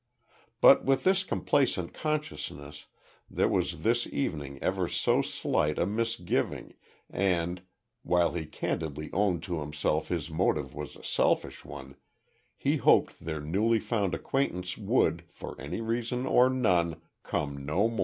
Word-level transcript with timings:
But 0.61 0.83
with 0.83 1.03
this 1.03 1.23
complacent 1.23 1.93
consciousness, 1.93 2.87
there 3.29 3.47
was 3.47 3.81
this 3.81 4.07
evening 4.07 4.57
ever 4.59 4.87
so 4.89 5.21
slight 5.21 5.77
a 5.77 5.85
misgiving, 5.85 6.73
and 7.07 7.61
while 8.01 8.33
he 8.33 8.47
candidly 8.47 9.11
owned 9.13 9.43
to 9.43 9.59
himself 9.59 10.07
his 10.07 10.31
motive 10.31 10.73
was 10.73 10.95
a 10.95 11.03
selfish 11.03 11.63
one 11.63 11.97
he 12.57 12.77
hoped 12.77 13.19
their 13.23 13.41
newly 13.41 13.77
found 13.77 14.15
acquaintance 14.15 14.75
would, 14.75 15.23
for 15.29 15.55
any 15.61 15.81
reason 15.81 16.25
or 16.25 16.49
none, 16.49 16.99
come 17.21 17.63
no 17.63 17.87
more. 17.87 17.99